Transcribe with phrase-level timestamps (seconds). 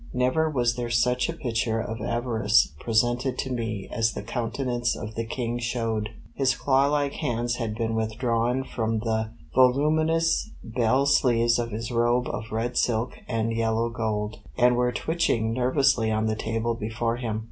[0.15, 5.13] Never was there such a picture of avarice presented to me as the countenance of
[5.13, 6.09] the King showed.
[6.33, 12.25] His claw like hands had been withdrawn from the voluminous bell sleeves of his robe
[12.29, 17.39] of red silk and yellow gold, and were twitching nervously on the table before him.